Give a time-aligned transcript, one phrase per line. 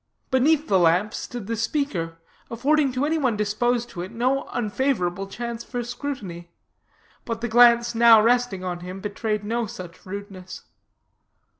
[0.31, 2.17] Beneath the lamp stood the speaker,
[2.49, 6.49] affording to any one disposed to it no unfavorable chance for scrutiny;
[7.23, 10.63] but the glance now resting on him betrayed no such rudeness.